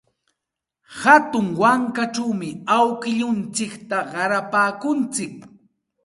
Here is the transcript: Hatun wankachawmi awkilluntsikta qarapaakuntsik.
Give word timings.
Hatun 1.01 1.47
wankachawmi 1.61 2.49
awkilluntsikta 2.77 3.99
qarapaakuntsik. 4.13 5.35